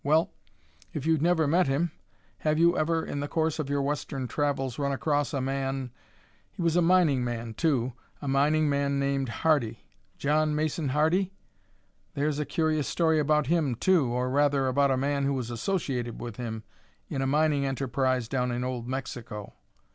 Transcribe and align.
Well, 0.03 0.31
if 0.95 1.05
you've 1.05 1.21
never 1.21 1.45
met 1.45 1.67
him, 1.67 1.91
have 2.39 2.57
you 2.57 2.75
ever, 2.75 3.05
in 3.05 3.19
the 3.19 3.27
course 3.27 3.59
of 3.59 3.69
your 3.69 3.83
Western 3.83 4.27
travels, 4.27 4.79
run 4.79 4.91
across 4.91 5.31
a 5.31 5.39
man 5.41 5.91
he 6.51 6.59
was 6.63 6.75
a 6.75 6.81
mining 6.81 7.23
man, 7.23 7.53
too 7.53 7.93
a 8.19 8.27
mining 8.27 8.67
man 8.67 8.97
named 8.97 9.29
Hardy 9.29 9.83
John 10.17 10.55
Mason 10.55 10.89
Hardy? 10.89 11.33
There's 12.15 12.39
a 12.39 12.45
curious 12.45 12.87
story 12.87 13.19
about 13.19 13.45
him, 13.45 13.75
too, 13.75 14.07
or, 14.07 14.31
rather, 14.31 14.65
about 14.65 14.89
a 14.89 14.97
man 14.97 15.23
who 15.25 15.35
was 15.35 15.51
associated 15.51 16.19
with 16.19 16.37
him 16.37 16.63
in 17.07 17.21
a 17.21 17.27
mining 17.27 17.63
enterprise 17.67 18.27
down 18.27 18.49
in 18.49 18.63
old 18.63 18.87
Mexico. 18.87 19.53